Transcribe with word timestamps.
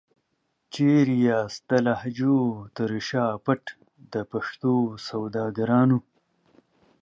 چيري 0.73 1.17
یاست 1.27 1.61
د 1.69 1.71
لهجو 1.85 2.37
تر 2.75 2.89
شا 3.09 3.25
پټ 3.45 3.63
د 4.13 4.15
پښتو 4.31 4.73
سوداګرانو؟ 5.09 5.97